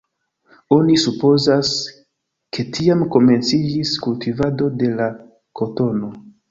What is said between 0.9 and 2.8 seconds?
supozas, ke